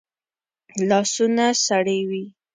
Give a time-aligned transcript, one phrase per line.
[0.89, 2.23] لاسونه سړې وي